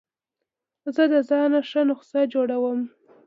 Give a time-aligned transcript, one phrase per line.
[0.95, 2.79] زه د ځان ښه نسخه جوړوم.